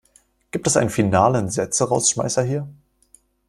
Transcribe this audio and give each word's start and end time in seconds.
Gibt 0.49 0.65
es 0.65 0.77
einen 0.77 0.89
finalen 0.89 1.51
Sätzerausschmeißer 1.51 2.41
hier? 2.43 2.67